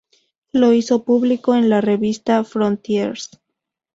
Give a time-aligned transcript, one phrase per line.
[0.51, 3.29] Lo hizo público en la revista Frontiers.